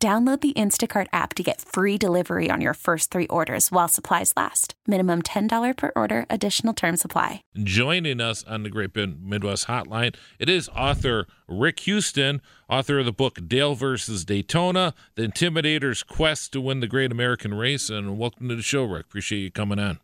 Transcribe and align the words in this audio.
Download 0.00 0.40
the 0.40 0.52
Instacart 0.52 1.08
app 1.12 1.34
to 1.34 1.42
get 1.42 1.60
free 1.60 1.98
delivery 1.98 2.48
on 2.52 2.60
your 2.60 2.74
first 2.74 3.10
three 3.10 3.26
orders 3.26 3.72
while 3.72 3.88
supplies 3.88 4.32
last. 4.36 4.74
Minimum 4.86 5.22
$10 5.22 5.76
per 5.76 5.90
order, 5.96 6.24
additional 6.30 6.72
term 6.72 6.96
supply. 6.96 7.42
Joining 7.60 8.20
us 8.20 8.44
on 8.44 8.62
the 8.62 8.70
Great 8.70 8.94
Midwest 8.94 9.66
Hotline, 9.66 10.14
it 10.38 10.48
is 10.48 10.68
author 10.68 11.26
Rick 11.48 11.80
Houston, 11.80 12.40
author 12.70 13.00
of 13.00 13.06
the 13.06 13.12
book 13.12 13.40
Dale 13.48 13.74
versus 13.74 14.24
Daytona, 14.24 14.94
The 15.16 15.24
Intimidator's 15.24 16.04
Quest 16.04 16.52
to 16.52 16.60
Win 16.60 16.78
the 16.78 16.86
Great 16.86 17.10
American 17.10 17.54
Race. 17.54 17.90
And 17.90 18.16
welcome 18.16 18.48
to 18.50 18.54
the 18.54 18.62
show, 18.62 18.84
Rick. 18.84 19.06
Appreciate 19.06 19.40
you 19.40 19.50
coming 19.50 19.80
on. 19.80 19.98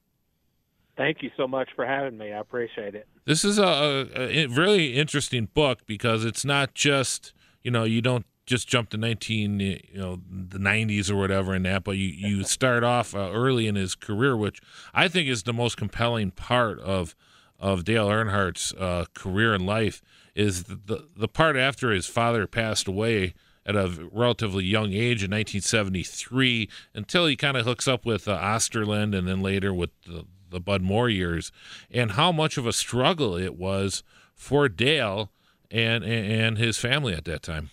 Thank 0.97 1.23
you 1.23 1.31
so 1.37 1.47
much 1.47 1.69
for 1.77 1.87
having 1.87 2.19
me. 2.19 2.33
I 2.33 2.41
appreciate 2.41 2.97
it. 2.97 3.07
This 3.27 3.45
is 3.45 3.59
a, 3.61 4.09
a, 4.17 4.45
a 4.45 4.47
really 4.47 4.95
interesting 4.95 5.49
book 5.55 5.87
because 5.87 6.25
it's 6.25 6.45
not 6.45 6.75
just, 6.75 7.33
you 7.63 7.71
know, 7.71 7.85
you 7.85 8.03
don't 8.03 8.27
just 8.47 8.69
jump 8.69 8.91
to 8.91 8.97
19 8.97 9.61
you 9.61 9.81
know 9.95 10.21
the 10.31 10.59
90s 10.59 11.11
or 11.11 11.17
whatever 11.17 11.55
in 11.55 11.63
that 11.63 11.85
but 11.85 11.93
you 11.93 12.09
you 12.09 12.45
start 12.45 12.85
off 12.85 13.15
uh, 13.15 13.31
early 13.33 13.67
in 13.67 13.75
his 13.75 13.95
career 13.95 14.37
which 14.37 14.61
i 14.93 15.09
think 15.09 15.29
is 15.29 15.45
the 15.45 15.53
most 15.53 15.77
compelling 15.77 16.31
part 16.31 16.79
of 16.81 17.15
of 17.59 17.85
dale 17.85 18.09
earnhardt's 18.09 18.73
uh, 18.75 19.05
career 19.15 19.55
and 19.55 19.67
life 19.67 20.03
is 20.35 20.65
the, 20.65 21.07
the, 21.17 21.29
part 21.29 21.57
after 21.57 21.93
his 21.93 22.07
father 22.07 22.47
passed 22.47 22.89
away 22.89 23.33
at 23.65 23.77
a 23.77 24.09
relatively 24.13 24.65
young 24.65 24.93
age 24.93 25.23
in 25.23 25.31
1973 25.31 26.69
until 26.93 27.27
he 27.27 27.37
kind 27.37 27.57
of 27.57 27.65
hooks 27.65 27.87
up 27.87 28.05
with 28.05 28.27
uh, 28.27 28.59
and 28.75 29.15
then 29.15 29.41
later 29.41 29.73
with 29.73 29.91
the, 30.03 30.27
the 30.51 30.61
bud 30.61 30.83
moore 30.83 31.09
years 31.09 31.53
and 31.91 32.13
how 32.13 32.33
much 32.33 32.59
of 32.59 32.67
a 32.67 32.73
struggle 32.73 33.37
it 33.37 33.57
was 33.57 34.03
for 34.35 34.69
dale 34.69 35.31
and 35.71 36.05
and 36.05 36.59
his 36.59 36.77
family 36.77 37.15
at 37.15 37.25
that 37.25 37.43
time 37.43 37.71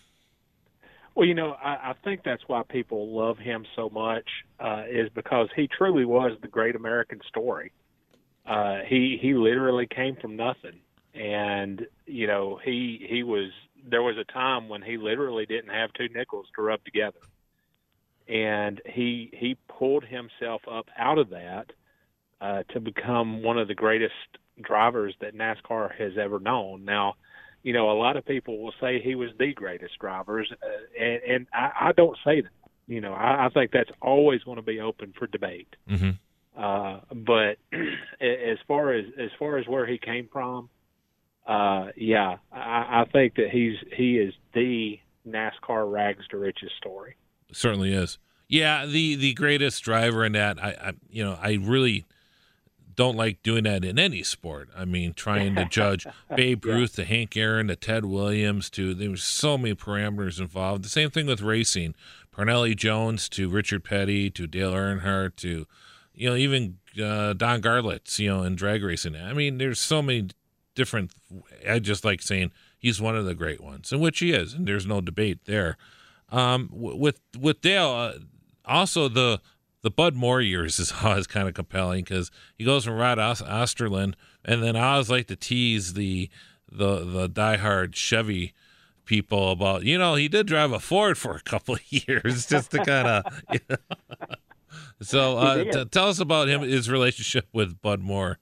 well, 1.16 1.28
you 1.28 1.34
know, 1.34 1.52
I, 1.52 1.92
I 1.92 1.94
think 2.04 2.22
that's 2.24 2.44
why 2.48 2.64
people 2.68 3.16
love 3.16 3.38
him 3.38 3.66
so 3.76 3.90
much 3.90 4.28
uh, 4.60 4.84
is 4.90 5.10
because 5.14 5.50
he 5.56 5.68
truly 5.68 6.06
was 6.06 6.38
the 6.42 6.48
great 6.48 6.76
American 6.76 7.20
story. 7.28 7.72
Uh, 8.46 8.80
he 8.88 9.20
he 9.22 9.34
literally 9.34 9.88
came 9.88 10.16
from 10.16 10.36
nothing, 10.36 10.80
and 11.14 11.86
you 12.06 12.28
know 12.28 12.60
he 12.64 13.06
he 13.08 13.24
was 13.24 13.52
there 13.88 14.02
was 14.02 14.18
a 14.18 14.32
time 14.32 14.70
when 14.70 14.82
he 14.82 14.98
literally 14.98 15.46
didn't 15.46 15.70
have 15.70 15.92
two 15.94 16.08
nickels 16.10 16.48
to 16.56 16.62
rub 16.62 16.84
together, 16.84 17.20
and 18.28 18.82
he 18.86 19.30
he 19.34 19.58
pulled 19.68 20.06
himself 20.06 20.62
up 20.70 20.88
out 20.98 21.18
of 21.18 21.30
that 21.30 21.72
uh, 22.40 22.64
to 22.70 22.80
become 22.80 23.44
one 23.44 23.60
of 23.60 23.68
the 23.68 23.76
greatest 23.76 24.14
drivers 24.62 25.14
that 25.22 25.36
NASCAR 25.36 25.94
has 25.98 26.14
ever 26.18 26.40
known. 26.40 26.84
Now 26.84 27.16
you 27.64 27.74
know, 27.74 27.92
a 27.92 27.98
lot 27.98 28.18
of 28.18 28.26
people 28.26 28.62
will 28.62 28.74
say 28.82 29.02
he 29.02 29.16
was 29.16 29.30
the 29.38 29.54
greatest 29.54 30.00
driver, 30.00 30.42
uh, 30.42 31.04
and, 31.04 31.22
and 31.24 31.48
I, 31.54 31.90
I 31.90 31.92
don't 31.92 32.18
say 32.26 32.42
that. 32.42 32.50
You 32.88 33.00
know, 33.00 33.14
I, 33.14 33.46
I 33.46 33.50
think 33.50 33.72
that's 33.72 33.92
always 34.02 34.44
going 34.44 34.58
to 34.58 34.64
be 34.64 34.80
open 34.80 35.14
for 35.18 35.28
debate. 35.28 35.76
Mm-hmm. 35.90 36.12
Uh, 36.62 37.00
but 37.14 37.58
as 38.22 38.58
far 38.68 38.94
as 38.94 39.06
as 39.18 39.30
far 39.40 39.58
as 39.58 39.68
where 39.68 39.86
he 39.86 39.98
came 39.98 40.28
from, 40.32 40.70
uh, 41.48 41.88
yeah, 41.96 42.38
I, 42.52 43.02
I 43.02 43.06
think 43.12 43.36
that 43.36 43.50
he's 43.52 43.78
he 43.96 44.18
is 44.18 44.34
the 44.54 45.00
NASCAR 45.28 45.90
rags 45.90 46.28
to 46.32 46.38
riches 46.38 46.72
story. 46.78 47.16
Certainly 47.52 47.94
is. 47.94 48.18
Yeah, 48.48 48.86
the 48.86 49.16
the 49.16 49.34
greatest 49.34 49.84
driver 49.84 50.26
in 50.26 50.34
that. 50.34 50.62
I, 50.62 50.70
I 50.72 50.94
you 51.10 51.24
know 51.24 51.38
I 51.42 51.60
really 51.62 52.06
don't 52.96 53.16
like 53.16 53.44
doing 53.44 53.64
that 53.64 53.84
in 53.84 54.00
any 54.00 54.24
sport. 54.24 54.70
I 54.76 54.86
mean, 54.86 55.14
trying 55.14 55.56
to 55.56 55.66
judge 55.66 56.08
Babe 56.36 56.66
Ruth 56.66 56.96
to 56.96 57.06
Hank 57.06 57.36
Aaron 57.36 57.68
to 57.68 57.76
Ted 57.76 58.06
Williams 58.06 58.70
to 58.72 58.94
there 58.94 59.10
was 59.10 59.24
so 59.24 59.58
many 59.58 59.76
parameters 59.76 60.40
involved. 60.40 60.84
The 60.84 60.90
same 60.90 61.10
thing 61.10 61.28
with 61.28 61.42
racing. 61.42 61.96
Parnelli 62.36 62.76
Jones 62.76 63.28
to 63.30 63.50
Richard 63.50 63.84
Petty 63.84 64.30
to 64.32 64.48
Dale 64.48 64.74
Earnhardt 64.74 65.36
to 65.38 65.68
you 66.14 66.30
know 66.30 66.36
even 66.36 66.78
uh, 67.02 67.34
Don 67.34 67.62
Garlits, 67.62 68.20
you 68.20 68.30
know, 68.30 68.44
in 68.44 68.56
drag 68.56 68.84
racing. 68.84 69.16
I 69.16 69.34
mean, 69.34 69.58
there's 69.58 69.80
so 69.80 70.02
many 70.02 70.30
different. 70.76 71.12
I 71.68 71.80
just 71.80 72.04
like 72.04 72.22
saying 72.22 72.52
he's 72.78 73.02
one 73.02 73.16
of 73.16 73.26
the 73.26 73.36
great 73.36 73.62
ones, 73.62 73.92
and 73.92 74.02
which 74.02 74.20
he 74.20 74.32
is, 74.32 74.54
and 74.54 74.68
there's 74.68 74.86
no 74.86 75.02
debate 75.02 75.46
there. 75.46 75.78
Um, 76.30 76.70
with 76.72 77.20
with 77.38 77.62
Dale, 77.62 77.90
uh, 77.90 78.14
also 78.66 79.08
the 79.08 79.42
the 79.82 79.92
Bud 79.92 80.16
Moore 80.16 80.42
years 80.42 80.80
is 80.80 80.94
always 81.04 81.28
kind 81.28 81.48
of 81.48 81.54
compelling 81.54 82.04
because 82.04 82.32
he 82.58 82.64
goes 82.64 82.86
from 82.86 82.96
Rod 82.96 83.18
Osterlund, 83.18 84.16
and 84.46 84.64
then 84.64 84.76
I 84.76 84.94
always 84.94 85.10
like 85.10 85.28
to 85.28 85.36
tease 85.36 85.94
the 85.94 86.30
the 86.72 87.04
the 87.04 87.30
diehard 87.30 87.96
Chevy 87.96 88.54
people 89.06 89.52
about 89.52 89.84
you 89.84 89.98
know 89.98 90.16
he 90.16 90.28
did 90.28 90.48
drive 90.48 90.72
a 90.72 90.80
Ford 90.80 91.18
for 91.18 91.36
a 91.36 91.42
couple 91.42 91.76
of 91.76 91.82
years 91.92 92.48
just 92.48 92.72
to 92.72 92.84
kind 92.84 93.08
of. 93.08 93.44
You 93.52 93.60
know. 93.70 93.76
So 95.02 95.38
uh, 95.38 95.64
t- 95.64 95.86
tell 95.86 96.08
us 96.08 96.20
about 96.20 96.48
him 96.48 96.62
his 96.62 96.90
relationship 96.90 97.48
with 97.52 97.82
Bud 97.82 98.00
Moore. 98.00 98.38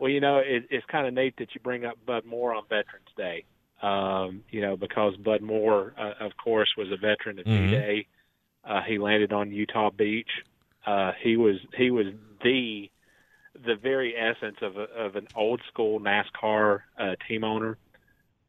Well, 0.00 0.10
you 0.10 0.20
know 0.20 0.38
it, 0.38 0.64
it's 0.70 0.86
kind 0.86 1.06
of 1.06 1.12
neat 1.12 1.34
that 1.38 1.54
you 1.54 1.60
bring 1.60 1.84
up 1.84 1.98
Bud 2.06 2.24
Moore 2.24 2.54
on 2.54 2.62
Veterans 2.68 3.08
Day. 3.16 3.44
Um, 3.82 4.44
you 4.48 4.60
know 4.60 4.76
because 4.76 5.16
Bud 5.16 5.42
Moore, 5.42 5.92
uh, 5.98 6.24
of 6.24 6.32
course, 6.42 6.72
was 6.78 6.88
a 6.90 6.96
veteran 6.96 7.38
of 7.40 7.46
mm-hmm. 7.46 7.70
Uh, 8.68 8.82
he 8.86 8.98
landed 8.98 9.32
on 9.32 9.50
Utah 9.50 9.90
Beach. 9.90 10.30
Uh, 10.86 11.12
he 11.22 11.36
was 11.36 11.56
he 11.76 11.90
was 11.90 12.06
the 12.42 12.90
the 13.64 13.74
very 13.74 14.14
essence 14.14 14.58
of 14.62 14.76
a, 14.76 14.82
of 14.82 15.16
an 15.16 15.26
old 15.34 15.60
school 15.72 15.98
NASCAR 16.00 16.80
uh, 16.98 17.16
team 17.26 17.44
owner. 17.44 17.78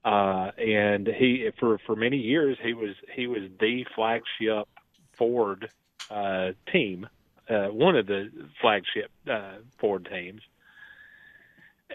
Uh, 0.04 0.52
and 0.58 1.08
he 1.08 1.50
for 1.60 1.78
for 1.86 1.96
many 1.96 2.18
years 2.18 2.58
he 2.62 2.74
was 2.74 2.96
he 3.16 3.28
was 3.28 3.44
the 3.60 3.86
flagship 3.96 4.68
Ford 5.18 5.70
uh, 6.10 6.52
team, 6.72 7.08
uh, 7.50 7.68
one 7.68 7.96
of 7.96 8.06
the 8.06 8.30
flagship 8.62 9.12
uh, 9.30 9.56
Ford 9.78 10.08
teams. 10.12 10.42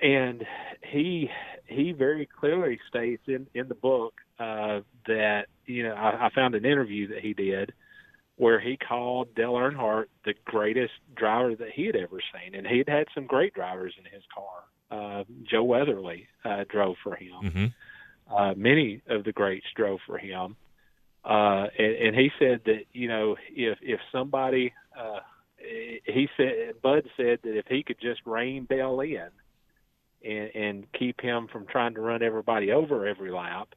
And 0.02 0.44
he 0.82 1.30
he 1.66 1.92
very 1.92 2.26
clearly 2.26 2.80
states 2.88 3.22
in 3.26 3.46
in 3.54 3.68
the 3.68 3.74
book 3.74 4.14
uh, 4.38 4.80
that 5.06 5.46
you 5.66 5.82
know 5.82 5.94
I, 5.94 6.26
I 6.26 6.30
found 6.34 6.54
an 6.54 6.64
interview 6.64 7.08
that 7.08 7.20
he 7.20 7.34
did 7.34 7.72
where 8.36 8.58
he 8.58 8.76
called 8.76 9.34
Dale 9.34 9.52
Earnhardt 9.52 10.06
the 10.24 10.34
greatest 10.44 10.94
driver 11.14 11.54
that 11.54 11.70
he 11.72 11.86
had 11.86 11.96
ever 11.96 12.18
seen, 12.32 12.54
and 12.54 12.66
he 12.66 12.78
had 12.78 12.88
had 12.88 13.06
some 13.14 13.26
great 13.26 13.54
drivers 13.54 13.94
in 13.98 14.04
his 14.04 14.22
car. 14.34 14.64
Uh, 14.90 15.24
Joe 15.50 15.64
Weatherly 15.64 16.26
uh, 16.44 16.64
drove 16.68 16.96
for 17.02 17.16
him. 17.16 17.42
Mm-hmm. 17.42 18.34
Uh, 18.34 18.54
many 18.54 19.02
of 19.08 19.24
the 19.24 19.32
greats 19.32 19.66
drove 19.76 20.00
for 20.06 20.18
him, 20.18 20.56
uh, 21.24 21.66
and, 21.78 21.94
and 21.96 22.16
he 22.16 22.30
said 22.38 22.60
that 22.64 22.84
you 22.92 23.08
know 23.08 23.36
if 23.50 23.78
if 23.82 24.00
somebody 24.10 24.72
uh, 24.98 25.20
he 25.58 26.28
said 26.36 26.80
Bud 26.82 27.08
said 27.16 27.40
that 27.42 27.56
if 27.56 27.66
he 27.66 27.82
could 27.82 28.00
just 28.00 28.20
rein 28.24 28.66
Dale 28.68 29.00
in 29.00 29.28
and, 30.24 30.50
and 30.54 30.92
keep 30.92 31.20
him 31.20 31.48
from 31.52 31.66
trying 31.66 31.94
to 31.94 32.00
run 32.00 32.22
everybody 32.22 32.72
over 32.72 33.06
every 33.06 33.30
lap, 33.30 33.74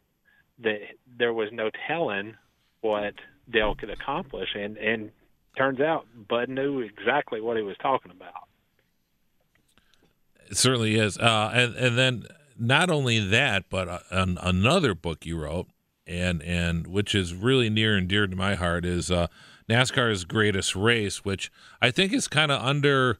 that 0.59 0.79
there 1.17 1.33
was 1.33 1.49
no 1.51 1.69
telling 1.87 2.35
what 2.81 3.13
Dale 3.51 3.75
could 3.75 3.89
accomplish. 3.89 4.49
And 4.55 4.77
and 4.77 5.11
turns 5.57 5.79
out 5.79 6.05
Bud 6.27 6.49
knew 6.49 6.81
exactly 6.81 7.41
what 7.41 7.57
he 7.57 7.63
was 7.63 7.75
talking 7.81 8.11
about. 8.11 8.47
It 10.49 10.57
certainly 10.57 10.95
is. 10.95 11.17
Uh, 11.17 11.51
and 11.53 11.75
and 11.75 11.97
then 11.97 12.25
not 12.59 12.89
only 12.89 13.19
that, 13.19 13.65
but 13.69 13.87
uh, 13.87 13.99
an, 14.11 14.37
another 14.41 14.93
book 14.93 15.25
you 15.25 15.37
wrote, 15.37 15.67
and 16.05 16.41
and 16.43 16.87
which 16.87 17.13
is 17.13 17.33
really 17.33 17.69
near 17.69 17.95
and 17.95 18.07
dear 18.07 18.27
to 18.27 18.35
my 18.35 18.55
heart 18.55 18.85
is 18.85 19.11
uh, 19.11 19.27
NASCAR's 19.69 20.23
Greatest 20.23 20.75
Race, 20.75 21.25
which 21.25 21.51
I 21.81 21.91
think 21.91 22.13
is 22.13 22.27
kind 22.27 22.51
of 22.51 22.61
under 22.61 23.17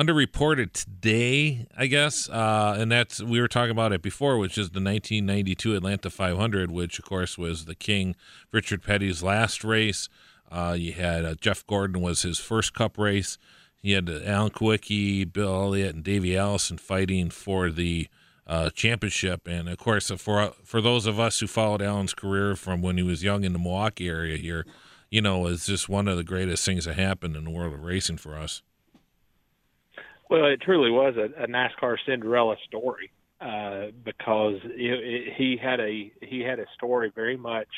underreported 0.00 0.72
today, 0.72 1.66
I 1.76 1.86
guess. 1.86 2.28
Uh, 2.30 2.76
and 2.78 2.90
that's 2.90 3.22
we 3.22 3.38
were 3.38 3.48
talking 3.48 3.70
about 3.70 3.92
it 3.92 4.00
before, 4.00 4.38
which 4.38 4.56
is 4.56 4.70
the 4.70 4.80
1992 4.80 5.76
Atlanta 5.76 6.08
500, 6.08 6.70
which 6.70 6.98
of 6.98 7.04
course 7.04 7.36
was 7.36 7.66
the 7.66 7.74
King 7.74 8.16
Richard 8.50 8.82
Petty's 8.82 9.22
last 9.22 9.62
race. 9.62 10.08
Uh, 10.50 10.74
you 10.76 10.92
had 10.92 11.24
uh, 11.24 11.34
Jeff 11.34 11.66
Gordon 11.66 12.00
was 12.00 12.22
his 12.22 12.38
first 12.38 12.72
Cup 12.72 12.96
race. 12.96 13.36
You 13.82 13.96
had 13.96 14.08
Alan 14.08 14.50
Kulwicki, 14.50 15.30
Bill 15.30 15.54
Elliott, 15.64 15.94
and 15.94 16.04
Davey 16.04 16.36
Allison 16.36 16.78
fighting 16.78 17.28
for 17.30 17.70
the 17.70 18.08
uh, 18.46 18.70
championship. 18.70 19.46
And 19.46 19.68
of 19.68 19.76
course, 19.76 20.10
for 20.10 20.52
for 20.64 20.80
those 20.80 21.04
of 21.04 21.20
us 21.20 21.40
who 21.40 21.46
followed 21.46 21.82
Alan's 21.82 22.14
career 22.14 22.56
from 22.56 22.80
when 22.80 22.96
he 22.96 23.02
was 23.02 23.22
young 23.22 23.44
in 23.44 23.52
the 23.52 23.58
Milwaukee 23.58 24.08
area 24.08 24.38
here, 24.38 24.64
you 25.10 25.20
know, 25.20 25.46
is 25.46 25.66
just 25.66 25.90
one 25.90 26.08
of 26.08 26.16
the 26.16 26.24
greatest 26.24 26.64
things 26.64 26.86
that 26.86 26.94
happened 26.94 27.36
in 27.36 27.44
the 27.44 27.50
world 27.50 27.74
of 27.74 27.84
racing 27.84 28.16
for 28.16 28.36
us. 28.36 28.62
Well, 30.30 30.46
it 30.46 30.60
truly 30.62 30.92
was 30.92 31.14
a, 31.16 31.42
a 31.42 31.48
NASCAR 31.48 31.96
Cinderella 32.06 32.54
story 32.68 33.10
uh, 33.40 33.86
because 34.04 34.60
it, 34.64 34.70
it, 34.76 35.32
he 35.36 35.58
had 35.60 35.80
a 35.80 36.12
he 36.22 36.40
had 36.40 36.60
a 36.60 36.66
story 36.76 37.10
very 37.14 37.36
much 37.36 37.68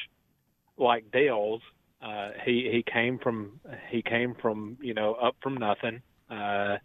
like 0.76 1.10
Dale's. 1.10 1.62
Uh, 2.02 2.31
he 2.44 2.69
he 2.70 2.84
came 2.93 3.19
from 3.19 3.58
he 3.88 4.02
came 4.02 4.34
from 4.43 4.76
you 4.82 4.93
know 4.93 5.14
up 5.14 5.34
from 5.43 5.56
nothing. 5.56 6.02
Uh, 6.31 6.76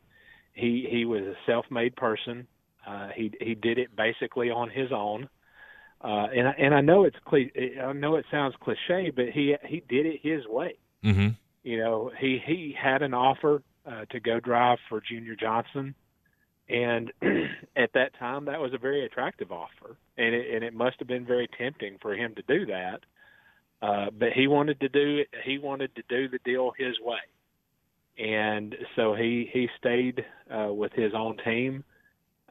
he 0.53 0.87
he 0.89 1.03
was 1.03 1.23
a 1.23 1.35
self-made 1.45 1.95
person. 1.97 2.47
Uh, 2.87 3.09
he 3.13 3.33
he 3.41 3.53
did 3.53 3.77
it 3.77 3.93
basically 3.93 4.49
on 4.49 4.69
his 4.69 4.91
own. 4.93 5.27
Uh, 5.99 6.27
and 6.33 6.47
and 6.57 6.73
I 6.73 6.79
know 6.79 7.03
it's 7.03 7.17
I 7.27 7.91
know 7.91 8.15
it 8.15 8.25
sounds 8.31 8.55
cliche, 8.61 9.11
but 9.13 9.29
he 9.33 9.55
he 9.65 9.83
did 9.89 10.05
it 10.05 10.21
his 10.23 10.47
way. 10.47 10.77
Mm-hmm. 11.03 11.29
You 11.63 11.77
know, 11.79 12.11
he 12.17 12.39
he 12.45 12.73
had 12.81 13.01
an 13.01 13.13
offer 13.13 13.63
uh, 13.89 14.05
to 14.11 14.19
go 14.19 14.39
drive 14.39 14.79
for 14.89 15.01
Junior 15.01 15.35
Johnson, 15.35 15.95
and 16.69 17.11
at 17.75 17.93
that 17.93 18.17
time 18.19 18.45
that 18.45 18.59
was 18.59 18.73
a 18.73 18.77
very 18.77 19.05
attractive 19.05 19.51
offer, 19.51 19.97
and 20.17 20.35
it 20.35 20.53
and 20.53 20.63
it 20.63 20.73
must 20.73 20.97
have 20.99 21.07
been 21.07 21.25
very 21.25 21.49
tempting 21.57 21.97
for 22.01 22.15
him 22.15 22.35
to 22.35 22.41
do 22.43 22.65
that. 22.67 22.99
Uh, 23.81 24.07
but 24.17 24.29
he 24.33 24.47
wanted 24.47 24.79
to 24.79 24.89
do. 24.89 25.23
He 25.45 25.57
wanted 25.59 25.95
to 25.95 26.03
do 26.09 26.27
the 26.27 26.39
deal 26.43 26.71
his 26.77 26.99
way, 26.99 27.19
and 28.17 28.75
so 28.95 29.13
he 29.13 29.49
he 29.51 29.67
stayed 29.77 30.25
uh, 30.51 30.73
with 30.73 30.91
his 30.93 31.13
own 31.13 31.37
team 31.37 31.83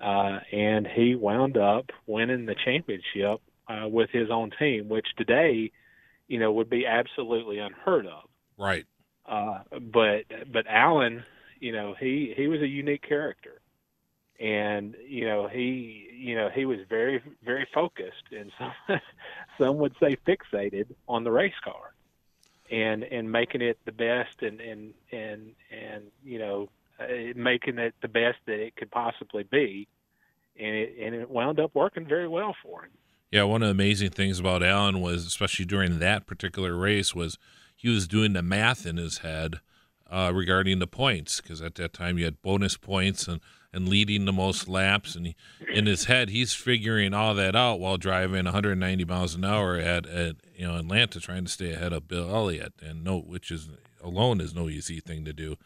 uh, 0.01 0.41
and 0.53 0.87
he 0.87 1.15
wound 1.15 1.57
up 1.57 1.87
winning 2.07 2.47
the 2.47 2.55
championship 2.65 3.41
uh, 3.69 3.89
with 3.89 4.11
his 4.11 4.31
own 4.31 4.51
team, 4.59 4.89
which 4.89 5.07
today, 5.17 5.73
you 6.29 6.39
know, 6.39 6.53
would 6.53 6.69
be 6.69 6.87
absolutely 6.87 7.59
unheard 7.59 8.07
of. 8.07 8.29
Right. 8.59 8.85
Uh, 9.29 9.59
but 9.93 10.25
but 10.53 10.67
Alan, 10.69 11.25
you 11.61 11.73
know, 11.73 11.95
he 11.99 12.33
he 12.37 12.47
was 12.47 12.61
a 12.61 12.69
unique 12.69 13.03
character, 13.03 13.61
and 14.39 14.95
you 15.07 15.27
know 15.27 15.49
he 15.49 16.09
you 16.17 16.37
know 16.37 16.49
he 16.49 16.65
was 16.65 16.79
very 16.89 17.23
very 17.45 17.67
focused, 17.75 18.25
and 18.31 18.53
some 18.59 18.73
some 19.59 19.79
would 19.79 19.95
say 20.01 20.17
fixated 20.27 20.87
on 21.09 21.25
the 21.25 21.33
race 21.33 21.59
car, 21.65 21.95
and 22.71 23.03
and 23.03 23.31
making 23.31 23.63
it 23.63 23.79
the 23.85 23.93
best, 23.93 24.43
and 24.43 24.61
and 24.61 24.95
and 25.11 25.53
and 25.71 26.05
you 26.25 26.39
know 26.39 26.69
uh, 27.01 27.07
making 27.35 27.79
it 27.79 27.95
the 28.03 28.09
best 28.09 28.39
that 28.47 28.61
it 28.61 28.77
could 28.77 28.91
possibly 28.91 29.43
be, 29.43 29.89
and 30.59 30.75
it 30.75 30.95
and 31.01 31.15
it 31.15 31.29
wound 31.29 31.59
up 31.59 31.75
working 31.75 32.07
very 32.07 32.29
well 32.29 32.55
for 32.63 32.85
him. 32.85 32.91
Yeah, 33.33 33.43
one 33.43 33.63
of 33.63 33.67
the 33.67 33.73
amazing 33.73 34.11
things 34.11 34.39
about 34.39 34.63
Alan 34.63 35.01
was, 35.01 35.27
especially 35.27 35.65
during 35.65 35.99
that 35.99 36.27
particular 36.27 36.77
race, 36.77 37.13
was 37.13 37.39
he 37.87 37.95
was 37.95 38.07
doing 38.09 38.33
the 38.33 38.43
math 38.43 38.87
in 38.87 38.97
his 38.97 39.19
head 39.19 39.61
uh, 40.11 40.31
regarding 40.35 40.79
the 40.79 40.87
points 40.87 41.41
because 41.41 41.61
at 41.61 41.75
that 41.77 41.93
time 41.93 42.19
you 42.19 42.25
had 42.25 42.43
bonus 42.43 42.77
points 42.77 43.27
and 43.29 43.41
and 43.73 43.91
leading 43.91 44.25
the 44.25 44.33
most 44.33 44.69
laps, 44.69 45.15
and 45.15 45.27
he, 45.27 45.37
in 45.71 45.85
his 45.85 46.05
head 46.05 46.31
he's 46.31 46.55
figuring 46.55 47.13
all 47.13 47.35
that 47.35 47.55
out 47.55 47.79
while 47.79 47.99
driving 47.99 48.45
190 48.45 49.05
miles 49.05 49.35
an 49.35 49.45
hour 49.45 49.77
at, 49.77 50.07
at 50.07 50.37
you 50.55 50.67
know 50.67 50.77
Atlanta, 50.77 51.21
trying 51.21 51.45
to 51.45 51.51
stay 51.51 51.73
ahead 51.73 51.93
of 51.93 52.09
Bill 52.09 52.35
Elliott, 52.35 52.73
and 52.81 53.05
no, 53.05 53.19
which 53.19 53.51
is 53.51 53.69
alone 54.03 54.41
is 54.41 54.55
no 54.55 54.69
easy 54.69 55.01
thing 55.01 55.25
to 55.25 55.33
do 55.33 55.57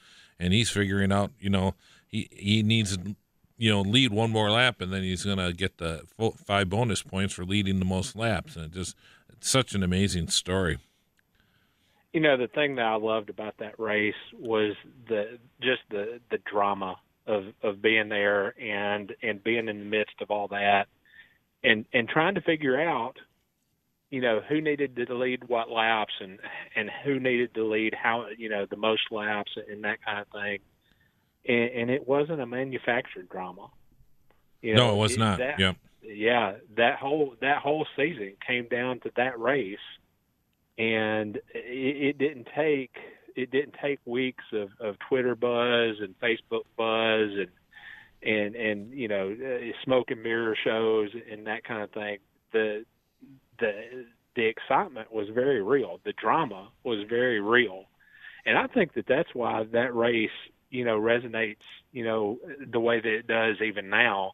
and 0.41 0.55
he's 0.55 0.71
figuring 0.71 1.13
out, 1.13 1.31
you 1.39 1.51
know, 1.51 1.75
he 2.09 2.29
he 2.33 2.63
needs 2.65 2.99
you 3.59 3.71
know 3.71 3.83
lead 3.83 4.11
one 4.11 4.31
more 4.31 4.51
lap, 4.51 4.81
and 4.81 4.93
then 4.93 5.03
he's 5.03 5.25
gonna 5.25 5.53
get 5.53 5.79
the 5.79 6.05
five 6.45 6.69
bonus 6.69 7.03
points 7.03 7.35
for 7.35 7.45
leading 7.45 7.79
the 7.79 7.85
most 7.85 8.17
laps, 8.17 8.57
and 8.57 8.65
it 8.65 8.73
just 8.73 8.97
it's 9.29 9.49
such 9.49 9.75
an 9.75 9.83
amazing 9.85 10.29
story. 10.29 10.79
You 12.13 12.21
know, 12.21 12.37
the 12.37 12.49
thing 12.49 12.77
that 12.77 12.85
I 12.85 12.97
loved 12.97 13.31
about 13.31 13.55
that 13.59 13.79
race 13.79 14.15
was 14.39 14.75
the 15.09 15.39
just 15.61 15.83
the 15.91 16.21
the 16.31 16.39
drama 16.51 16.97
of 17.27 17.45
of 17.63 17.81
being 17.81 18.09
there 18.09 18.55
and 18.61 19.13
and 19.23 19.43
being 19.43 19.69
in 19.69 19.79
the 19.79 19.85
midst 19.85 20.21
of 20.21 20.31
all 20.31 20.49
that, 20.49 20.87
and 21.63 21.85
and 21.93 22.09
trying 22.09 22.35
to 22.35 22.41
figure 22.41 22.81
out 22.81 23.17
you 24.11 24.21
know 24.21 24.41
who 24.49 24.61
needed 24.61 24.97
to 24.97 25.15
lead 25.15 25.49
what 25.49 25.71
laps 25.71 26.15
and 26.21 26.41
and 26.75 26.91
who 27.05 27.21
needed 27.21 27.55
to 27.55 27.65
lead 27.65 27.95
how 27.95 28.27
you 28.37 28.49
know 28.49 28.67
the 28.69 28.77
most 28.77 29.03
laps 29.11 29.53
and 29.69 29.85
that 29.85 30.05
kind 30.05 30.21
of 30.21 30.27
thing. 30.29 30.59
And, 31.49 31.71
and 31.71 31.91
it 31.91 32.07
wasn't 32.07 32.41
a 32.41 32.47
manufactured 32.47 33.29
drama. 33.31 33.69
You 34.61 34.75
know, 34.75 34.89
no 34.89 34.95
it 34.95 34.99
was 34.99 35.17
not. 35.17 35.39
that, 35.39 35.59
yep. 35.59 35.77
Yeah 36.03 36.55
that 36.77 36.99
whole 36.99 37.35
that 37.41 37.59
whole 37.59 37.87
season 37.97 38.33
came 38.47 38.67
down 38.69 39.01
to 39.01 39.11
that 39.17 39.39
race 39.39 39.79
and 40.79 41.37
it, 41.55 42.17
it 42.17 42.19
didn't 42.19 42.49
take 42.57 42.95
it 43.37 43.51
didn't 43.51 43.75
take 43.81 43.99
weeks 44.07 44.45
of 44.53 44.69
of 44.81 44.97
twitter 45.09 45.35
buzz 45.35 45.97
and 46.01 46.15
facebook 46.21 46.65
buzz 46.77 47.31
and 47.39 47.51
and 48.23 48.55
and 48.55 48.93
you 48.93 49.09
know 49.09 49.31
uh, 49.31 49.85
smoke 49.85 50.11
and 50.11 50.23
mirror 50.23 50.57
shows 50.65 51.11
and 51.31 51.47
that 51.47 51.65
kind 51.65 51.83
of 51.83 51.91
thing 51.91 52.19
the 52.53 52.85
the 53.59 54.05
the 54.37 54.47
excitement 54.47 55.13
was 55.13 55.29
very 55.29 55.63
real. 55.63 56.01
The 56.05 56.13
drama 56.13 56.69
was 56.85 57.07
very 57.09 57.41
real, 57.41 57.85
and 58.47 58.57
I 58.57 58.67
think 58.69 58.95
that 58.95 59.07
that's 59.07 59.29
why 59.35 59.65
that 59.73 59.95
race, 59.95 60.31
you 60.71 60.85
know, 60.85 60.99
resonates, 60.99 61.57
you 61.93 62.05
know, 62.05 62.39
the 62.71 62.81
way 62.81 63.01
that 63.01 63.13
it 63.13 63.27
does 63.27 63.57
even 63.61 63.91
now, 63.91 64.33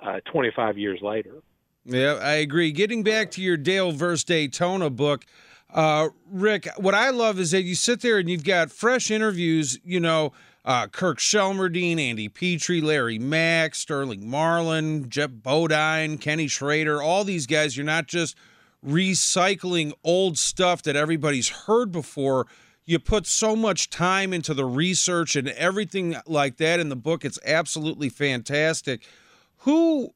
uh, 0.00 0.20
25 0.32 0.76
years 0.78 1.00
later. 1.02 1.36
Yeah, 1.84 2.18
I 2.20 2.34
agree. 2.34 2.72
Getting 2.72 3.02
back 3.02 3.30
to 3.32 3.42
your 3.42 3.56
Dale 3.56 3.92
versus 3.92 4.24
Daytona 4.24 4.90
book, 4.90 5.24
uh, 5.72 6.08
Rick, 6.30 6.68
what 6.76 6.94
I 6.94 7.10
love 7.10 7.38
is 7.38 7.50
that 7.50 7.62
you 7.62 7.74
sit 7.74 8.00
there 8.00 8.18
and 8.18 8.28
you've 8.28 8.44
got 8.44 8.70
fresh 8.70 9.10
interviews, 9.10 9.78
you 9.84 10.00
know, 10.00 10.32
uh, 10.64 10.86
Kirk 10.86 11.18
Shelmerdine, 11.18 12.00
Andy 12.00 12.28
Petree, 12.28 12.80
Larry 12.80 13.18
Mack, 13.18 13.74
Sterling 13.74 14.28
Marlin, 14.28 15.08
Geoff 15.08 15.30
Bodine, 15.42 16.18
Kenny 16.18 16.48
Schrader, 16.48 17.02
all 17.02 17.24
these 17.24 17.46
guys. 17.46 17.76
You're 17.76 17.86
not 17.86 18.06
just 18.06 18.36
recycling 18.86 19.92
old 20.04 20.38
stuff 20.38 20.82
that 20.82 20.96
everybody's 20.96 21.48
heard 21.48 21.90
before. 21.90 22.46
You 22.84 22.98
put 22.98 23.26
so 23.26 23.54
much 23.54 23.90
time 23.90 24.32
into 24.32 24.54
the 24.54 24.64
research 24.64 25.36
and 25.36 25.48
everything 25.48 26.16
like 26.26 26.56
that 26.56 26.80
in 26.80 26.88
the 26.88 26.96
book. 26.96 27.24
It's 27.24 27.38
absolutely 27.44 28.08
fantastic. 28.08 29.06
Who 29.58 30.14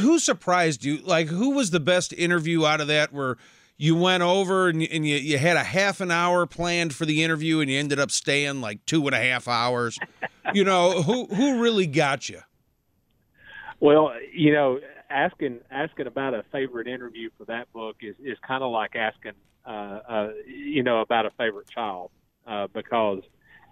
who 0.00 0.18
surprised 0.18 0.84
you? 0.84 0.98
Like 0.98 1.26
who 1.26 1.50
was 1.50 1.70
the 1.70 1.80
best 1.80 2.12
interview 2.12 2.64
out 2.64 2.80
of 2.80 2.86
that 2.88 3.12
where 3.12 3.36
you 3.76 3.96
went 3.96 4.22
over 4.22 4.68
and, 4.68 4.82
and 4.82 5.06
you, 5.06 5.16
you 5.16 5.38
had 5.38 5.56
a 5.56 5.64
half 5.64 6.00
an 6.00 6.10
hour 6.10 6.46
planned 6.46 6.94
for 6.94 7.04
the 7.04 7.22
interview 7.22 7.60
and 7.60 7.70
you 7.70 7.78
ended 7.78 7.98
up 7.98 8.10
staying 8.10 8.60
like 8.60 8.84
two 8.86 9.04
and 9.06 9.14
a 9.14 9.18
half 9.18 9.48
hours? 9.48 9.98
you 10.54 10.64
know, 10.64 11.02
who 11.02 11.26
who 11.26 11.60
really 11.60 11.86
got 11.86 12.28
you? 12.28 12.40
Well, 13.80 14.12
you 14.32 14.52
know, 14.52 14.80
asking 15.10 15.60
asking 15.70 16.06
about 16.06 16.34
a 16.34 16.44
favorite 16.52 16.86
interview 16.86 17.30
for 17.36 17.44
that 17.46 17.72
book 17.72 17.96
is 18.00 18.14
is 18.22 18.38
kind 18.46 18.62
of 18.62 18.70
like 18.70 18.94
asking 18.96 19.32
uh, 19.66 20.00
uh, 20.08 20.28
you 20.46 20.82
know 20.82 21.00
about 21.00 21.26
a 21.26 21.30
favorite 21.30 21.68
child 21.68 22.10
uh, 22.46 22.66
because 22.72 23.22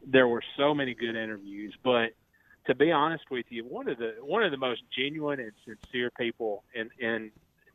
there 0.07 0.27
were 0.27 0.43
so 0.57 0.75
many 0.75 0.95
good 0.95 1.17
interviews. 1.17 1.75
But 1.85 2.11
to 2.67 2.75
be 2.75 2.91
honest 2.91 3.25
with 3.31 3.47
you, 3.51 3.65
one 3.65 3.89
of 3.89 3.99
the 3.99 4.17
one 4.21 4.43
of 4.43 4.51
the 4.51 4.57
most 4.57 4.83
genuine 4.97 5.41
and 5.41 5.53
sincere 5.65 6.11
people 6.11 6.65
in 6.75 6.91
in 6.99 7.31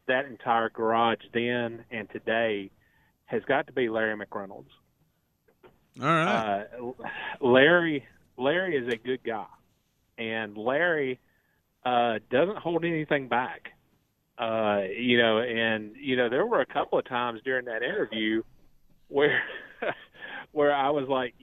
that 0.08 0.26
entire 0.26 0.70
garage 0.70 1.22
then 1.34 1.84
and 1.92 2.10
today 2.10 2.72
has 3.26 3.44
got 3.44 3.68
to 3.68 3.74
be 3.74 3.90
Larry 3.90 4.18
McReynolds. 4.18 4.70
All 6.02 6.08
right, 6.08 6.66
uh, 6.80 6.92
Larry 7.42 8.06
Larry 8.38 8.78
is 8.78 8.94
a 8.94 8.98
good 8.98 9.24
guy, 9.24 9.46
and 10.18 10.58
Larry 10.58 11.20
uh, 11.86 12.20
doesn't 12.30 12.58
hold 12.58 12.86
anything 12.86 13.28
back. 13.28 13.72
Uh, 14.38 14.84
you 14.96 15.18
know, 15.18 15.40
and 15.40 15.96
you 16.00 16.16
know, 16.16 16.30
there 16.30 16.46
were 16.46 16.62
a 16.62 16.66
couple 16.66 17.00
of 17.00 17.06
times 17.06 17.42
during 17.44 17.66
that 17.66 17.82
interview 17.82 18.44
where 19.08 19.42
where 20.52 20.74
I 20.74 20.92
was 20.92 21.10
like, 21.10 21.34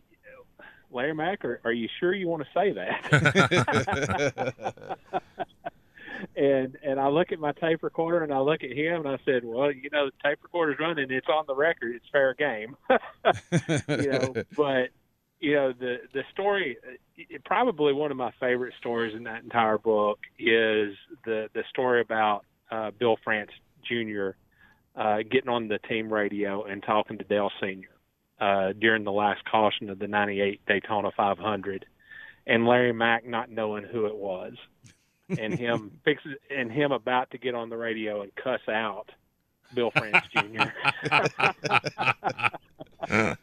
Larry 0.93 1.15
Mack, 1.15 1.45
are, 1.45 1.61
are 1.65 1.73
you 1.73 1.89
sure 1.99 2.15
you 2.15 2.29
want 2.29 2.45
to 2.45 2.49
say 2.55 2.73
that? 2.73 4.99
and 6.37 6.77
and 6.83 7.01
I 7.01 7.09
look 7.09 7.33
at 7.33 7.39
my 7.39 7.53
tape 7.53 7.83
recorder 7.83 8.23
and 8.23 8.33
I 8.33 8.41
look 8.41 8.63
at 8.63 8.73
him 8.73 9.07
and 9.07 9.09
I 9.09 9.19
said, 9.25 9.45
well, 9.45 9.73
you 9.73 9.91
know, 9.91 10.07
the 10.07 10.29
tape 10.29 10.39
recorder's 10.43 10.79
running, 10.79 11.11
it's 11.11 11.29
on 11.29 11.45
the 11.47 11.55
record, 11.55 11.95
it's 11.95 12.07
fair 12.11 12.35
game. 12.35 12.77
you 13.89 14.11
know, 14.11 14.35
but 14.57 14.91
you 15.41 15.55
know 15.55 15.73
the 15.73 15.97
the 16.13 16.23
story 16.33 16.77
probably 17.45 17.93
one 17.93 18.11
of 18.11 18.17
my 18.17 18.33
favorite 18.41 18.75
stories 18.79 19.15
in 19.15 19.25
that 19.25 19.43
entire 19.43 19.79
book 19.79 20.19
is 20.39 20.95
the 21.25 21.49
the 21.55 21.65
story 21.71 22.01
about 22.01 22.45
uh, 22.71 22.91
Bill 22.99 23.17
France 23.23 23.51
Jr. 23.87 24.31
Uh, 24.97 25.19
getting 25.29 25.49
on 25.49 25.69
the 25.69 25.79
team 25.79 26.13
radio 26.13 26.65
and 26.65 26.83
talking 26.83 27.19
to 27.19 27.25
Dale 27.25 27.51
Sr. 27.61 27.89
Uh, 28.41 28.73
during 28.73 29.05
the 29.05 29.13
last 29.13 29.45
caution 29.45 29.91
of 29.91 29.99
the 29.99 30.07
'98 30.07 30.61
Daytona 30.67 31.11
500, 31.17 31.85
and 32.47 32.67
Larry 32.67 32.93
Mack 32.93 33.27
not 33.27 33.51
knowing 33.51 33.85
who 33.85 34.07
it 34.07 34.17
was, 34.17 34.55
and 35.29 35.55
him 35.59 35.99
fixes 36.05 36.35
and 36.51 36.71
him 36.71 36.93
about 36.93 37.31
to 37.31 37.39
get 37.39 37.55
on 37.55 37.71
the 37.71 37.77
radio 37.77 38.23
and 38.23 38.35
cuss 38.35 38.61
out 38.69 39.11
Bill 39.75 39.91
France 39.91 40.25
Jr. 40.33 40.69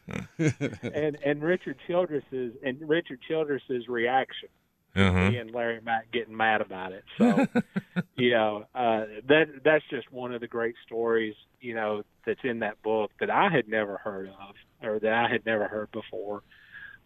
and 0.93 1.17
and 1.23 1.41
Richard 1.43 1.77
Childress's 1.88 2.53
and 2.63 2.77
Richard 2.88 3.19
Childress's 3.27 3.88
reaction 3.88 4.50
Uh-huh. 4.95 5.29
me 5.31 5.38
and 5.38 5.51
Larry 5.51 5.79
Mack 5.81 6.11
getting 6.11 6.35
mad 6.35 6.61
about 6.61 6.91
it. 6.91 7.03
So, 7.17 7.45
you 8.15 8.31
know, 8.31 8.65
uh, 8.75 9.05
that 9.27 9.45
that's 9.63 9.85
just 9.89 10.11
one 10.11 10.33
of 10.33 10.41
the 10.41 10.47
great 10.47 10.75
stories, 10.85 11.35
you 11.61 11.73
know, 11.75 12.03
that's 12.25 12.39
in 12.43 12.59
that 12.59 12.81
book 12.81 13.11
that 13.19 13.29
I 13.29 13.50
had 13.50 13.67
never 13.67 13.97
heard 13.97 14.27
of 14.29 14.55
or 14.88 15.00
that 15.00 15.13
I 15.13 15.29
had 15.29 15.45
never 15.45 15.67
heard 15.67 15.91
before. 15.91 16.43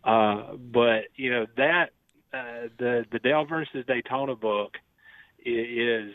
Uh, 0.04 0.56
but 0.56 1.06
you 1.16 1.32
know 1.32 1.46
that 1.58 1.90
uh, 2.34 2.68
the 2.78 3.06
the 3.12 3.20
Dale 3.20 3.46
versus 3.46 3.86
Daytona 3.88 4.36
book 4.36 4.76
is 5.40 6.12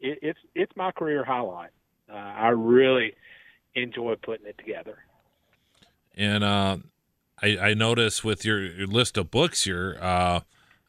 it, 0.00 0.18
it's 0.22 0.38
it's 0.54 0.72
my 0.76 0.92
career 0.92 1.24
highlight. 1.24 1.70
Uh, 2.10 2.16
I 2.16 2.48
really 2.48 3.14
enjoy 3.74 4.16
putting 4.16 4.46
it 4.46 4.58
together. 4.58 4.98
And 6.16 6.42
uh, 6.42 6.78
I, 7.42 7.58
I 7.58 7.74
notice 7.74 8.24
with 8.24 8.44
your, 8.44 8.60
your 8.60 8.86
list 8.86 9.16
of 9.16 9.30
books 9.30 9.64
here, 9.64 9.96
uh, 10.00 10.40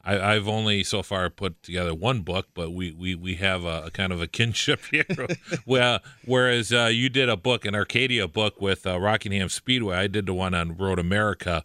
I, 0.03 0.19
I've 0.19 0.47
only 0.47 0.83
so 0.83 1.03
far 1.03 1.29
put 1.29 1.61
together 1.63 1.93
one 1.93 2.21
book, 2.21 2.47
but 2.53 2.71
we, 2.71 2.91
we, 2.91 3.15
we 3.15 3.35
have 3.35 3.63
a, 3.65 3.83
a 3.85 3.91
kind 3.91 4.11
of 4.11 4.21
a 4.21 4.27
kinship 4.27 4.81
here. 4.91 5.05
well, 5.65 5.99
whereas 6.25 6.73
uh, 6.73 6.89
you 6.91 7.09
did 7.09 7.29
a 7.29 7.37
book, 7.37 7.65
an 7.65 7.75
Arcadia 7.75 8.27
book 8.27 8.59
with 8.59 8.85
uh, 8.85 8.99
Rockingham 8.99 9.49
Speedway, 9.49 9.95
I 9.95 10.07
did 10.07 10.25
the 10.25 10.33
one 10.33 10.53
on 10.53 10.75
Road 10.75 10.99
America, 10.99 11.63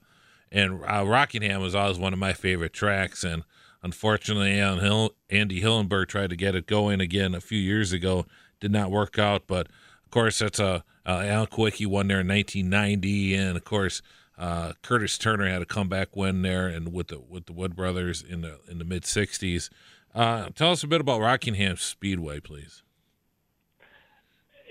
and 0.56 0.82
uh, 0.84 1.04
Rockingham 1.06 1.60
was 1.60 1.74
always 1.74 1.98
one 1.98 2.14
of 2.14 2.18
my 2.18 2.32
favorite 2.32 2.72
tracks. 2.72 3.22
And 3.22 3.44
unfortunately, 3.82 4.58
Andy 4.58 5.60
Hillenberg 5.60 6.08
tried 6.08 6.30
to 6.30 6.36
get 6.36 6.54
it 6.54 6.66
going 6.66 6.98
again 6.98 7.34
a 7.34 7.42
few 7.42 7.58
years 7.58 7.92
ago, 7.92 8.24
did 8.58 8.72
not 8.72 8.90
work 8.90 9.18
out. 9.18 9.46
But 9.46 9.66
of 9.66 10.10
course, 10.10 10.38
that's 10.38 10.58
a 10.58 10.82
uh, 11.04 11.22
Alan 11.24 11.46
Kulwicki 11.48 11.86
won 11.86 12.08
there 12.08 12.20
in 12.20 12.28
1990, 12.28 13.34
and 13.36 13.56
of 13.56 13.64
course. 13.64 14.02
Uh, 14.38 14.74
Curtis 14.82 15.16
Turner 15.16 15.48
had 15.48 15.62
a 15.62 15.64
comeback 15.64 16.14
win 16.14 16.42
there, 16.42 16.66
and 16.68 16.92
with 16.92 17.08
the 17.08 17.18
with 17.18 17.46
the 17.46 17.54
Wood 17.54 17.74
brothers 17.74 18.22
in 18.22 18.42
the 18.42 18.60
in 18.68 18.76
the 18.76 18.84
mid 18.84 19.04
'60s. 19.04 19.70
Uh, 20.14 20.50
tell 20.54 20.72
us 20.72 20.82
a 20.82 20.86
bit 20.86 21.00
about 21.00 21.22
Rockingham 21.22 21.78
Speedway, 21.78 22.40
please. 22.40 22.82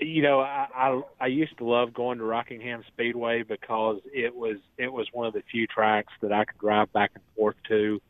You 0.00 0.22
know, 0.22 0.40
I, 0.40 0.66
I 0.74 1.00
I 1.20 1.26
used 1.26 1.56
to 1.58 1.64
love 1.64 1.94
going 1.94 2.18
to 2.18 2.24
Rockingham 2.24 2.82
Speedway 2.88 3.42
because 3.42 4.00
it 4.12 4.34
was 4.34 4.56
it 4.78 4.92
was 4.92 5.06
one 5.12 5.26
of 5.26 5.32
the 5.32 5.42
few 5.50 5.66
tracks 5.66 6.12
that 6.20 6.32
I 6.32 6.44
could 6.44 6.58
drive 6.58 6.92
back 6.92 7.12
and 7.14 7.24
forth 7.34 7.56
to, 7.68 8.00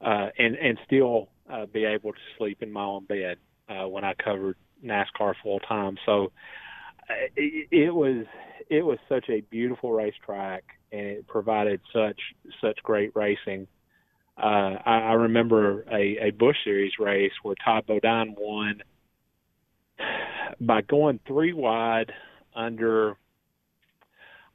uh, 0.00 0.28
and 0.38 0.56
and 0.56 0.78
still 0.84 1.28
uh, 1.50 1.66
be 1.66 1.84
able 1.84 2.12
to 2.12 2.18
sleep 2.38 2.62
in 2.62 2.72
my 2.72 2.82
own 2.82 3.04
bed 3.04 3.38
uh, 3.68 3.86
when 3.88 4.04
I 4.04 4.14
covered 4.14 4.56
NASCAR 4.84 5.34
full 5.42 5.60
time. 5.60 5.96
So 6.04 6.32
uh, 7.08 7.14
it, 7.36 7.68
it 7.70 7.94
was 7.94 8.26
it 8.68 8.82
was 8.82 8.98
such 9.08 9.28
a 9.28 9.42
beautiful 9.42 9.92
racetrack, 9.92 10.64
and 10.90 11.02
it 11.02 11.26
provided 11.26 11.80
such 11.92 12.20
such 12.60 12.78
great 12.82 13.14
racing. 13.14 13.68
Uh, 14.36 14.76
I, 14.84 14.98
I 14.98 15.12
remember 15.12 15.82
a, 15.92 16.28
a 16.28 16.30
Busch 16.30 16.56
Series 16.64 16.92
race 16.98 17.32
where 17.42 17.54
Todd 17.64 17.86
Bodine 17.86 18.34
won 18.36 18.82
by 20.60 20.82
going 20.82 21.20
three 21.26 21.52
wide 21.52 22.12
under 22.54 23.16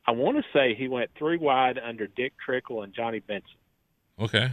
I 0.08 0.12
want 0.12 0.38
to 0.38 0.44
say 0.54 0.74
he 0.74 0.88
went 0.88 1.12
three 1.18 1.38
wide 1.38 1.78
under 1.78 2.08
Dick 2.08 2.34
Trickle 2.44 2.84
and 2.84 2.94
Johnny 2.94 3.20
Benson. 3.20 3.58
Okay. 4.20 4.52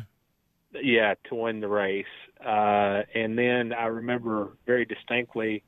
Yeah, 0.83 1.15
to 1.29 1.35
win 1.37 1.61
the 1.61 1.69
race. 1.69 2.07
Uh, 2.45 3.03
and 3.15 3.39
then 3.39 3.73
I 3.73 3.87
remember 3.87 4.57
very 4.67 4.85
distinctly 4.85 5.63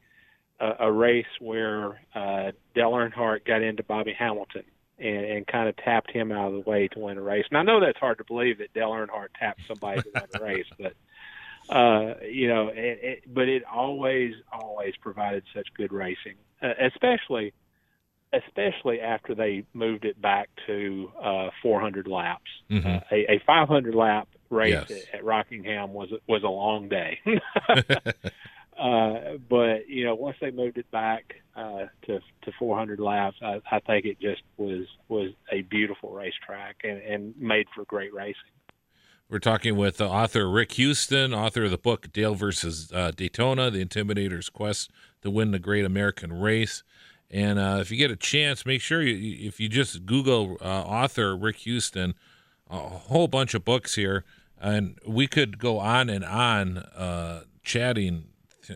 a, 0.58 0.86
a 0.86 0.92
race 0.92 1.24
where 1.40 2.00
uh, 2.16 2.50
Dale 2.74 2.90
Earnhardt 2.90 3.46
got 3.46 3.62
into 3.62 3.84
Bobby 3.84 4.12
Hamilton 4.18 4.64
and, 4.98 5.24
and 5.24 5.46
kind 5.46 5.68
of 5.68 5.76
tapped 5.76 6.10
him 6.10 6.32
out 6.32 6.48
of 6.48 6.64
the 6.64 6.68
way 6.68 6.88
to 6.88 6.98
win 6.98 7.18
a 7.18 7.22
race. 7.22 7.44
And 7.48 7.56
I 7.56 7.62
know 7.62 7.78
that's 7.78 7.98
hard 7.98 8.18
to 8.18 8.24
believe 8.24 8.58
that 8.58 8.74
Dale 8.74 8.90
Earnhardt 8.90 9.28
tapped 9.38 9.60
somebody 9.68 10.02
to 10.02 10.10
win 10.12 10.24
a 10.34 10.44
race, 10.44 10.66
but 10.80 10.94
uh, 11.68 12.14
you 12.24 12.48
know, 12.48 12.68
it, 12.68 12.98
it, 13.02 13.34
but 13.34 13.48
it 13.48 13.62
always, 13.64 14.34
always 14.52 14.94
provided 15.00 15.44
such 15.54 15.66
good 15.76 15.92
racing, 15.92 16.36
uh, 16.62 16.72
especially, 16.80 17.52
especially 18.32 19.00
after 19.00 19.34
they 19.34 19.64
moved 19.74 20.04
it 20.04 20.20
back 20.20 20.48
to 20.66 21.10
uh, 21.22 21.48
400 21.62 22.06
laps. 22.06 22.50
Mhm. 22.70 22.96
Uh, 22.96 23.00
a, 23.10 23.36
a 23.36 23.42
500 23.46 23.94
lap 23.94 24.28
race 24.50 24.74
Yes. 24.88 25.02
at, 25.12 25.18
at 25.20 25.24
Rockingham 25.24 25.92
was 25.92 26.10
was 26.28 26.42
a 26.42 26.48
long 26.48 26.88
day. 26.88 27.18
uh, 28.78 29.38
but 29.48 29.88
you 29.88 30.04
know, 30.04 30.14
once 30.14 30.36
they 30.40 30.50
moved 30.50 30.78
it 30.78 30.90
back 30.90 31.34
uh, 31.56 31.86
to 32.06 32.20
to 32.42 32.52
400 32.58 33.00
laps, 33.00 33.36
I, 33.42 33.60
I 33.70 33.80
think 33.80 34.04
it 34.04 34.20
just 34.20 34.42
was 34.56 34.86
was 35.08 35.30
a 35.50 35.62
beautiful 35.62 36.10
racetrack 36.12 36.76
and, 36.84 36.98
and 36.98 37.34
made 37.38 37.66
for 37.74 37.84
great 37.86 38.12
racing. 38.12 38.55
We're 39.28 39.40
talking 39.40 39.74
with 39.74 40.00
author 40.00 40.48
Rick 40.48 40.72
Houston, 40.72 41.34
author 41.34 41.64
of 41.64 41.72
the 41.72 41.78
book 41.78 42.12
Dale 42.12 42.36
versus 42.36 42.92
uh, 42.92 43.10
Daytona: 43.10 43.72
The 43.72 43.80
Intimidator's 43.80 44.48
Quest 44.48 44.88
to 45.22 45.32
Win 45.32 45.50
the 45.50 45.58
Great 45.58 45.84
American 45.84 46.32
Race. 46.32 46.84
And 47.28 47.58
uh, 47.58 47.78
if 47.80 47.90
you 47.90 47.96
get 47.96 48.12
a 48.12 48.16
chance, 48.16 48.64
make 48.64 48.80
sure 48.80 49.02
you, 49.02 49.48
if 49.48 49.58
you 49.58 49.68
just 49.68 50.06
Google 50.06 50.58
uh, 50.60 50.64
author 50.64 51.36
Rick 51.36 51.56
Houston, 51.56 52.14
a 52.70 52.78
whole 52.78 53.26
bunch 53.26 53.54
of 53.54 53.64
books 53.64 53.96
here, 53.96 54.24
and 54.60 54.96
we 55.04 55.26
could 55.26 55.58
go 55.58 55.80
on 55.80 56.08
and 56.08 56.24
on 56.24 56.78
uh, 56.78 57.42
chatting, 57.64 58.26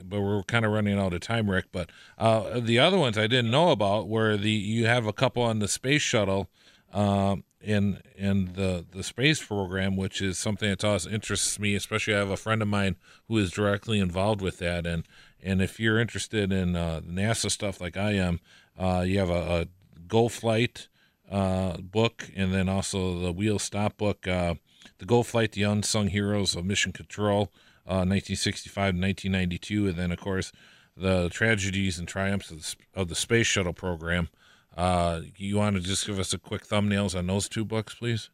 but 0.02 0.20
we're 0.20 0.42
kind 0.42 0.64
of 0.64 0.72
running 0.72 0.98
out 0.98 1.14
of 1.14 1.20
time, 1.20 1.48
Rick. 1.48 1.66
But 1.70 1.90
uh, 2.18 2.58
the 2.58 2.80
other 2.80 2.98
ones 2.98 3.16
I 3.16 3.28
didn't 3.28 3.52
know 3.52 3.70
about 3.70 4.08
were 4.08 4.36
the 4.36 4.50
you 4.50 4.86
have 4.86 5.06
a 5.06 5.12
couple 5.12 5.44
on 5.44 5.60
the 5.60 5.68
space 5.68 6.02
shuttle. 6.02 6.50
Um, 6.92 7.44
in 7.60 8.00
in 8.16 8.52
the 8.54 8.84
the 8.90 9.02
space 9.02 9.44
program, 9.44 9.96
which 9.96 10.20
is 10.22 10.38
something 10.38 10.68
that 10.68 10.84
always 10.84 11.06
interests 11.06 11.58
me. 11.58 11.74
Especially, 11.74 12.14
I 12.14 12.18
have 12.18 12.30
a 12.30 12.36
friend 12.36 12.62
of 12.62 12.68
mine 12.68 12.96
who 13.28 13.38
is 13.38 13.50
directly 13.50 14.00
involved 14.00 14.40
with 14.40 14.58
that, 14.58 14.86
and 14.86 15.06
and 15.42 15.60
if 15.60 15.78
you're 15.78 15.98
interested 15.98 16.52
in 16.52 16.76
uh, 16.76 17.00
NASA 17.00 17.50
stuff 17.50 17.80
like 17.80 17.96
I 17.96 18.12
am, 18.12 18.40
uh, 18.78 19.04
you 19.06 19.18
have 19.18 19.30
a, 19.30 19.62
a 19.62 19.66
Go 20.08 20.28
Flight 20.28 20.88
uh, 21.30 21.76
book, 21.78 22.30
and 22.34 22.52
then 22.52 22.68
also 22.68 23.18
the 23.18 23.32
Wheel 23.32 23.58
Stop 23.58 23.96
book, 23.96 24.26
uh, 24.26 24.54
the 24.98 25.06
Go 25.06 25.22
Flight: 25.22 25.52
The 25.52 25.62
Unsung 25.62 26.08
Heroes 26.08 26.56
of 26.56 26.64
Mission 26.64 26.92
Control, 26.92 27.52
uh, 27.86 28.04
1965 28.06 28.74
to 28.74 29.00
1992, 29.00 29.88
and 29.88 29.96
then 29.96 30.12
of 30.12 30.18
course 30.18 30.52
the 30.96 31.28
tragedies 31.30 31.98
and 31.98 32.06
triumphs 32.06 32.50
of 32.50 32.58
the, 32.58 32.76
of 33.00 33.08
the 33.08 33.14
space 33.14 33.46
shuttle 33.46 33.72
program. 33.72 34.28
Uh, 34.76 35.22
you 35.36 35.56
want 35.56 35.76
to 35.76 35.82
just 35.82 36.06
give 36.06 36.18
us 36.18 36.32
a 36.32 36.38
quick 36.38 36.66
thumbnails 36.66 37.16
on 37.16 37.26
those 37.26 37.48
two 37.48 37.64
books, 37.64 37.94
please? 37.94 38.30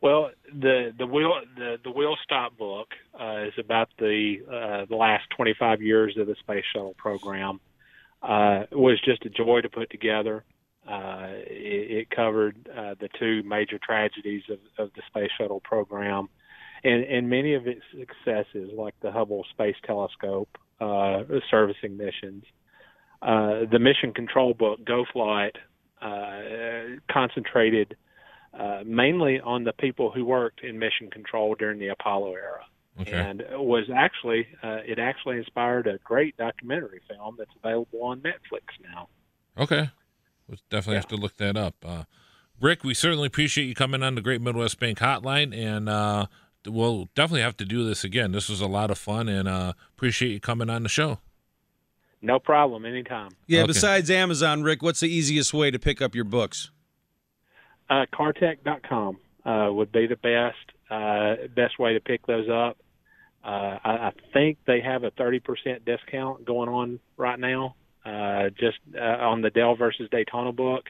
Well, 0.00 0.32
the 0.52 0.92
the 0.98 1.06
wheel 1.06 1.32
the 1.56 1.78
the 1.82 1.90
wheel 1.90 2.14
stop 2.22 2.58
book 2.58 2.88
uh, 3.18 3.44
is 3.46 3.54
about 3.58 3.88
the 3.98 4.36
uh, 4.46 4.84
the 4.86 4.96
last 4.96 5.24
25 5.34 5.80
years 5.80 6.16
of 6.18 6.26
the 6.26 6.34
space 6.40 6.64
shuttle 6.74 6.94
program. 6.98 7.58
Uh, 8.22 8.64
it 8.70 8.78
was 8.78 9.00
just 9.02 9.24
a 9.24 9.30
joy 9.30 9.62
to 9.62 9.70
put 9.70 9.88
together. 9.90 10.44
Uh, 10.86 11.28
it, 11.46 11.90
it 11.90 12.10
covered 12.10 12.68
uh, 12.76 12.94
the 13.00 13.08
two 13.18 13.42
major 13.44 13.78
tragedies 13.78 14.42
of, 14.50 14.58
of 14.78 14.90
the 14.94 15.00
space 15.06 15.30
shuttle 15.38 15.60
program, 15.60 16.28
and 16.82 17.04
and 17.04 17.30
many 17.30 17.54
of 17.54 17.66
its 17.66 17.80
successes, 17.98 18.70
like 18.76 18.94
the 19.00 19.10
Hubble 19.10 19.46
Space 19.52 19.76
Telescope 19.86 20.58
uh, 20.82 21.22
servicing 21.50 21.96
missions. 21.96 22.44
Uh, 23.24 23.64
the 23.72 23.78
mission 23.78 24.12
control 24.12 24.52
book, 24.52 24.84
Go 24.84 25.04
Flight, 25.10 25.56
uh, 26.02 27.00
concentrated 27.10 27.96
uh, 28.52 28.82
mainly 28.84 29.40
on 29.40 29.64
the 29.64 29.72
people 29.72 30.10
who 30.10 30.24
worked 30.26 30.62
in 30.62 30.78
mission 30.78 31.10
control 31.10 31.54
during 31.54 31.78
the 31.78 31.88
Apollo 31.88 32.34
era, 32.34 32.64
Okay. 33.00 33.12
and 33.12 33.42
was 33.52 33.84
actually 33.94 34.46
uh, 34.62 34.80
it 34.86 34.98
actually 34.98 35.38
inspired 35.38 35.86
a 35.86 35.98
great 36.04 36.36
documentary 36.36 37.00
film 37.08 37.36
that's 37.38 37.50
available 37.64 38.02
on 38.02 38.20
Netflix 38.20 38.62
now. 38.92 39.08
Okay. 39.56 39.90
We'll 40.46 40.58
definitely 40.68 40.96
have 40.96 41.08
to 41.08 41.16
look 41.16 41.36
that 41.38 41.56
up. 41.56 41.74
Uh, 41.82 42.04
Rick, 42.60 42.84
we 42.84 42.92
certainly 42.94 43.26
appreciate 43.26 43.64
you 43.64 43.74
coming 43.74 44.02
on 44.02 44.14
the 44.14 44.20
Great 44.20 44.42
Midwest 44.42 44.78
Bank 44.78 44.98
Hotline, 44.98 45.56
and 45.56 45.88
uh, 45.88 46.26
we'll 46.66 47.08
definitely 47.14 47.40
have 47.40 47.56
to 47.56 47.64
do 47.64 47.84
this 47.84 48.04
again. 48.04 48.32
This 48.32 48.50
was 48.50 48.60
a 48.60 48.66
lot 48.66 48.90
of 48.90 48.98
fun, 48.98 49.28
and 49.28 49.48
uh, 49.48 49.72
appreciate 49.96 50.30
you 50.32 50.40
coming 50.40 50.68
on 50.68 50.82
the 50.82 50.88
show. 50.90 51.18
No 52.24 52.38
problem, 52.38 52.86
anytime. 52.86 53.32
Yeah, 53.46 53.60
Okay. 53.60 53.66
besides 53.68 54.10
Amazon, 54.10 54.62
Rick, 54.62 54.82
what's 54.82 55.00
the 55.00 55.08
easiest 55.08 55.52
way 55.52 55.70
to 55.70 55.78
pick 55.78 56.00
up 56.00 56.14
your 56.14 56.24
books? 56.24 56.70
Uh, 57.90 58.06
Cartech.com 58.12 59.18
uh, 59.44 59.68
would 59.70 59.92
be 59.92 60.06
the 60.06 60.16
best 60.16 60.56
uh, 60.90 61.34
best 61.54 61.78
way 61.78 61.92
to 61.92 62.00
pick 62.00 62.26
those 62.26 62.48
up. 62.48 62.78
Uh, 63.44 63.78
I, 63.84 63.90
I 64.08 64.12
think 64.32 64.58
they 64.66 64.80
have 64.80 65.04
a 65.04 65.10
30% 65.10 65.84
discount 65.84 66.44
going 66.46 66.68
on 66.70 66.98
right 67.18 67.38
now, 67.38 67.74
uh, 68.06 68.48
just 68.58 68.78
uh, 68.98 69.00
on 69.00 69.42
the 69.42 69.50
Dale 69.50 69.76
versus 69.76 70.08
Daytona 70.10 70.52
book. 70.52 70.84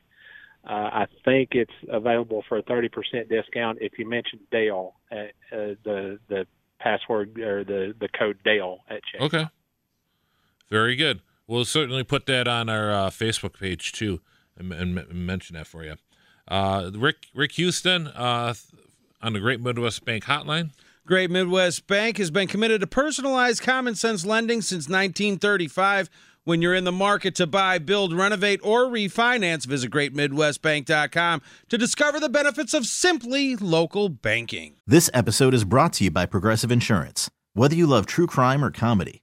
Uh, 0.64 0.72
I 1.02 1.06
think 1.24 1.50
it's 1.52 1.72
available 1.88 2.44
for 2.48 2.58
a 2.58 2.62
30% 2.62 3.28
discount 3.28 3.78
if 3.80 3.98
you 3.98 4.08
mention 4.08 4.38
Dale, 4.52 4.94
at, 5.10 5.32
uh, 5.52 5.74
the 5.84 6.18
the 6.28 6.46
password 6.78 7.38
or 7.40 7.64
the 7.64 7.92
the 7.98 8.08
code 8.16 8.38
Dale 8.44 8.78
at 8.88 9.00
checkout. 9.12 9.22
Okay. 9.26 9.46
Very 10.70 10.96
good. 10.96 11.20
We'll 11.46 11.64
certainly 11.64 12.04
put 12.04 12.26
that 12.26 12.48
on 12.48 12.68
our 12.68 12.90
uh, 12.90 13.10
Facebook 13.10 13.58
page 13.58 13.92
too. 13.92 14.20
and, 14.56 14.72
and 14.72 15.26
mention 15.26 15.54
that 15.56 15.66
for 15.66 15.84
you. 15.84 15.96
Uh, 16.48 16.90
Rick 16.94 17.26
Rick 17.34 17.52
Houston 17.52 18.06
uh, 18.08 18.54
on 19.22 19.32
the 19.32 19.40
Great 19.40 19.60
Midwest 19.60 20.04
Bank 20.04 20.24
Hotline. 20.24 20.70
Great 21.06 21.30
Midwest 21.30 21.86
Bank 21.86 22.16
has 22.18 22.30
been 22.30 22.48
committed 22.48 22.80
to 22.80 22.86
personalized 22.86 23.62
common 23.62 23.94
sense 23.94 24.24
lending 24.24 24.62
since 24.62 24.88
1935. 24.88 26.08
When 26.44 26.60
you're 26.60 26.74
in 26.74 26.84
the 26.84 26.92
market 26.92 27.34
to 27.36 27.46
buy, 27.46 27.78
build, 27.78 28.12
renovate, 28.12 28.60
or 28.62 28.84
refinance, 28.84 29.64
visit 29.66 29.90
greatmidwestbank.com 29.90 31.40
to 31.70 31.78
discover 31.78 32.20
the 32.20 32.28
benefits 32.28 32.74
of 32.74 32.84
simply 32.84 33.56
local 33.56 34.10
banking. 34.10 34.76
This 34.86 35.08
episode 35.14 35.54
is 35.54 35.64
brought 35.64 35.94
to 35.94 36.04
you 36.04 36.10
by 36.10 36.26
Progressive 36.26 36.70
Insurance. 36.70 37.30
Whether 37.54 37.74
you 37.76 37.86
love 37.86 38.04
true 38.04 38.26
crime 38.26 38.62
or 38.62 38.70
comedy, 38.70 39.22